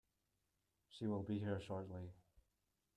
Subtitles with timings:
[0.89, 2.09] She will be here shortly.